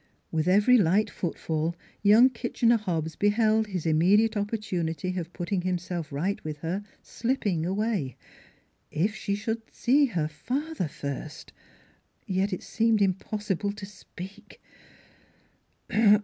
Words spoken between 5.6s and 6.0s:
him